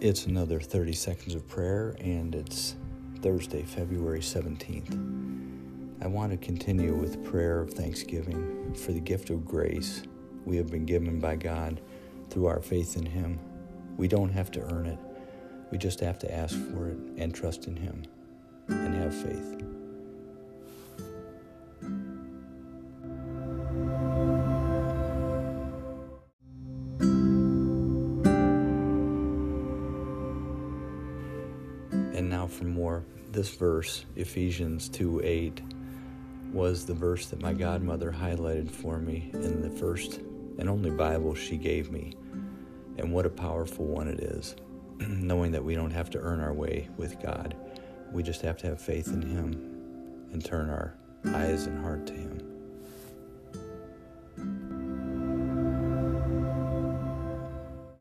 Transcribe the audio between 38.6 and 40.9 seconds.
for me in the first and only